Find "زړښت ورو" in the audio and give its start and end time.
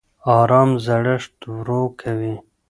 0.85-1.81